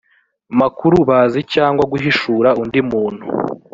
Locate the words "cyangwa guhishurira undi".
1.53-2.79